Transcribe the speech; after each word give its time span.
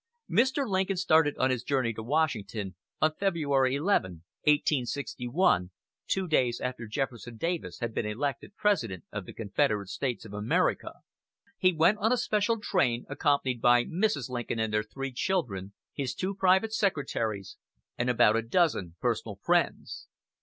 Mr. 0.27 0.67
Lincoln 0.67 0.97
started 0.97 1.37
on 1.37 1.51
his 1.51 1.61
journey 1.61 1.93
to 1.93 2.01
Washington 2.01 2.73
on 2.99 3.13
February 3.19 3.75
11, 3.75 4.23
1861 4.45 5.69
two 6.07 6.27
days 6.27 6.59
after 6.59 6.87
Jefferson 6.87 7.37
Davis 7.37 7.81
had 7.81 7.93
been 7.93 8.07
elected 8.07 8.55
President 8.55 9.03
of 9.11 9.27
the 9.27 9.33
Confederate 9.33 9.89
States 9.89 10.25
of 10.25 10.33
America. 10.33 10.93
He 11.59 11.71
went 11.71 11.99
on 11.99 12.11
a 12.11 12.17
special 12.17 12.59
train, 12.59 13.05
accompanied 13.09 13.61
by 13.61 13.83
Mrs. 13.83 14.27
Lincoln 14.27 14.57
and 14.57 14.73
their 14.73 14.81
three 14.81 15.13
children, 15.13 15.73
his 15.93 16.15
two 16.15 16.33
private 16.33 16.73
secretaries, 16.73 17.57
and 17.95 18.09
about 18.09 18.35
a 18.35 18.41
dozen 18.41 18.95
personal 19.01 19.35
friends. 19.43 20.07